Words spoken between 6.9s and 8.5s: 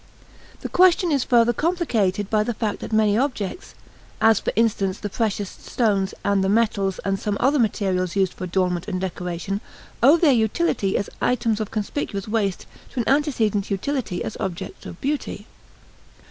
and some other materials used for